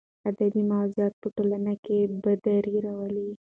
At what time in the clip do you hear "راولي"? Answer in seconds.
2.85-3.29